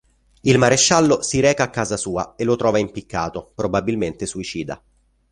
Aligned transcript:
Il 0.41 0.57
maresciallo 0.57 1.21
si 1.21 1.39
reca 1.41 1.61
a 1.65 1.69
casa 1.69 1.95
sua 1.95 2.33
e 2.35 2.43
lo 2.43 2.55
trova 2.55 2.79
impiccato, 2.79 3.51
probabilmente 3.53 4.25
suicida. 4.25 4.81